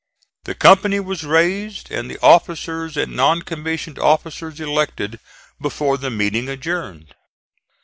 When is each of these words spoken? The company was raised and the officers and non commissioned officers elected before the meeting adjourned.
The 0.45 0.55
company 0.55 0.99
was 0.99 1.23
raised 1.23 1.91
and 1.91 2.09
the 2.09 2.17
officers 2.23 2.97
and 2.97 3.15
non 3.15 3.43
commissioned 3.43 3.99
officers 3.99 4.59
elected 4.59 5.19
before 5.61 5.95
the 5.95 6.09
meeting 6.09 6.49
adjourned. 6.49 7.13